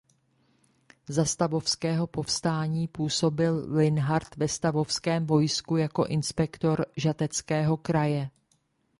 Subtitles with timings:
[1.09, 8.29] Za stavovského povstání působil Linhart ve stavovském vojsku jako inspektor žateckého kraje.